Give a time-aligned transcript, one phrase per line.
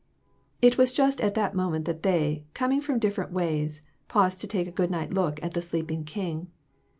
[0.63, 4.65] It was just at that moment that they, coming from different ways, paused to take
[4.67, 6.47] a good night look at the sleeping king.